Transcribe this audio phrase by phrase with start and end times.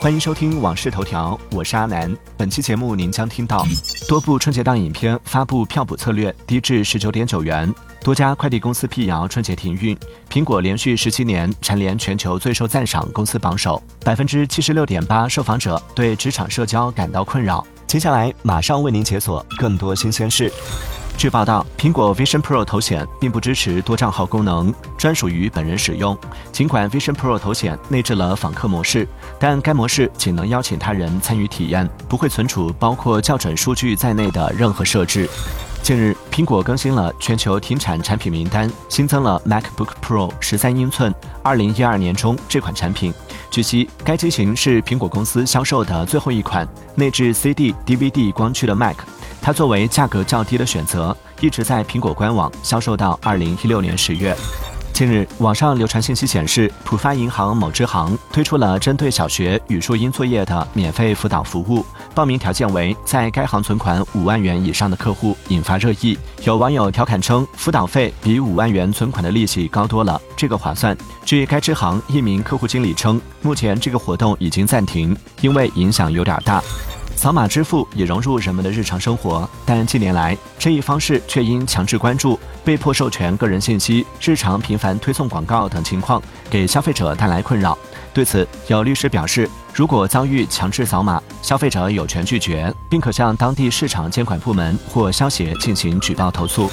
[0.00, 2.16] 欢迎收听《往事头条》，我是阿南。
[2.34, 3.66] 本期节目您将听到
[4.08, 7.70] 多部春节档影片发布票补策略低至十九点九元，
[8.02, 9.94] 多家快递公司辟谣春节停运，
[10.30, 17.62] 苹果连续十七年蝉联全球最受赞赏公司榜首，百分之七十六点八受访者对职场社交感到困扰。
[17.86, 20.50] 接下来马上为您解锁更多新鲜事。
[21.20, 26.16] 据报道，苹果 Vision Pro 头显并不支持多账号功能，专属于本人使用。
[26.50, 29.06] 尽管 Vision Pro 头显内置了访客模式，
[29.38, 35.28] 但该模式仅能邀请他人参与体验，不会存储包括校准数据在内的任何设置。
[35.82, 43.12] 近日，苹果更新了全球停产产品名单，新增了 MacBook Pro 十三英寸，二零一二年中这款产品。
[43.50, 48.96] 据悉，该机型是苹果公司销售的最后一款内置 CD、DVD 光驱的 Mac。
[49.40, 54.36] 它作为价格较低的选择，一直在苹果官网销售到二零一六年十月。
[54.92, 66.18] 近日，网上流传信息显示，浦发银行某支行推出了针对小学语数英作业的免费辅导服务，报名条件为在该行存款五万元以上的客户，引发热议。
[66.44, 70.94] 有网友调侃称，辅导费比五万元存款的利息高多了，这个划算。
[71.24, 76.62] 据该支行一名客户经理称，目前这个活动已经暂停，因为影响有点大。
[77.20, 87.76] 扫码支付已融入人们的日常生活，但近年来这一方式却因强制关注、被迫授权个人信息、日常频繁推送广告等情况，给消费者带来困扰。
[88.14, 96.70] 对此，有律师表示，如果遭遇强制扫码，消费者有权拒绝，并可向当地市场监管部门或消协进行举报投诉。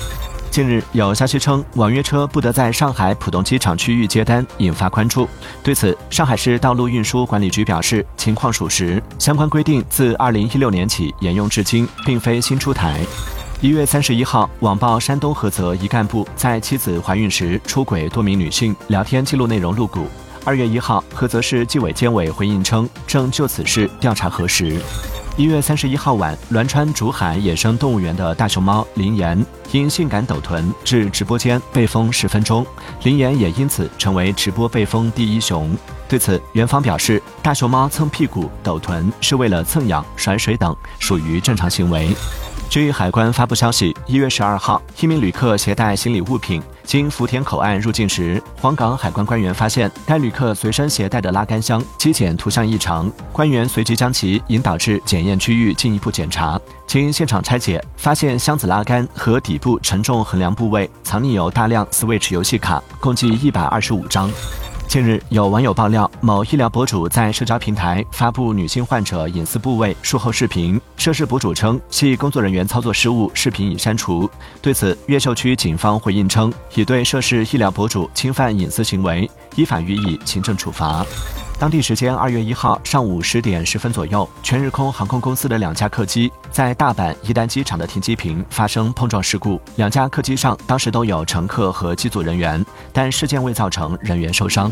[0.58, 5.30] 近日有消息称，网约车不得在上海浦东机场区域接单，引发关注。
[5.61, 13.00] 对此，上海市道路运输管理局表示，情况属实，相关规定自二零一六年起沿用至今，并非新出台。
[13.61, 20.08] 一月三十一号，网曝山东菏泽一干部在妻子怀孕时出轨多名女性，聊天记录内容露骨。
[20.44, 24.81] 二月一号，菏泽市纪委监委回应称，正就此事调查核实。
[25.38, 32.66] 一月三十一号晚，栾川竹海野生动物园的大熊猫林岩因性感抖臀至直播间被封十分钟，
[33.03, 35.78] 林岩也因此成为直播被封第一熊。
[36.09, 42.09] 对此，园方表示，大熊猫蹭屁股、抖臀是为了蹭痒、甩水等，属于正常行为。
[42.69, 56.59] 据海关发布消息，一月十二号，一名旅客携带行李物品经福田口岸入境时，黄岗海关官员发现该旅客随身携带的拉杆箱机检图像异常，官员随即将其引导至检验区域进一步检查。
[56.85, 64.29] 经现场拆解，发现箱子拉杆和底部承重衡量部位藏匿有大量 Switch 游戏卡，共计一百二十五张。
[64.88, 74.30] 近日，有网友爆料，某医疗博主在社交平台发布女性患者隐私部位术后视频，涉事博主称系工作人员操作失误，视频已删除。
[74.62, 81.06] 对此，越秀区警方回应称，已对涉事医疗博主侵犯隐私行为，依法予以行政处罚。
[81.59, 89.59] 当地时间二月一号上午十点十分左右，全日空航空公司的两架客机在大阪伊丹机场的停机坪发生碰撞事故。
[89.78, 92.63] 两架客机上当时都有乘客和机组人员，
[92.94, 94.72] 但事件未造成人员受伤。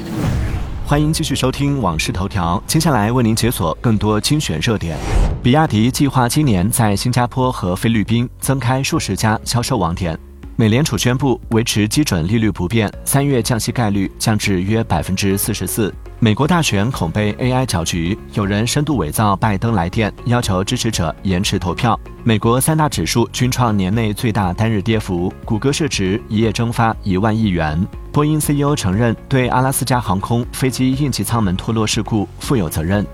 [0.86, 4.96] 欢迎继续收听《往事头条》，接下来为您解锁更多精选热点。
[5.42, 10.16] 比亚迪计划今年在新加坡和菲律宾增开数十家销售网点。
[10.58, 15.94] 美联储宣布维持基准利率不变，三月降息概率降至约百分之四十四。
[16.18, 22.00] 美国大选恐被 AI 搅局，有人深度伪造拜登来电，要求支持者延迟投票。
[22.24, 27.86] 美国三大指数均创年内最大单日跌幅，谷歌市值一夜蒸发一万亿元。
[28.14, 33.06] 波音 CEO 承认对阿拉斯加航空飞机应急舱门脱落事故负有责任。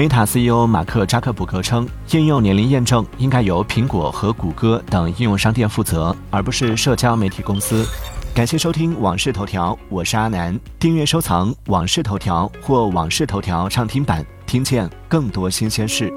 [0.00, 7.86] Meta CEO 马克扎克伯格称，应用年龄验证应该由苹果和谷歌等应用商店负责，而不是社交媒体公司。
[8.34, 10.58] 感谢收听《往事头条》，我是阿南。
[10.78, 16.10] 订阅收藏《往事头条》或《往事头条》畅听版，听见更多新鲜事。